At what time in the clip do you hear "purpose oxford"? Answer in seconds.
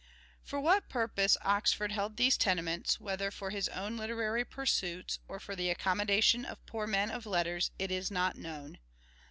0.89-1.91